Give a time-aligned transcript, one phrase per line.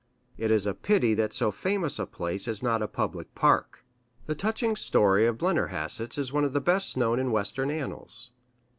[0.35, 3.85] It is a pity that so famous a place is not a public park.
[4.25, 8.31] The touching story of the Blennerhassetts is one of the best known in Western annals.